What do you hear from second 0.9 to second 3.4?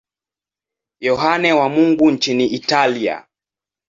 Yohane wa Mungu nchini Italia.